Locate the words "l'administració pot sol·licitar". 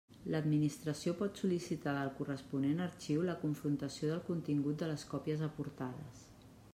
0.33-1.91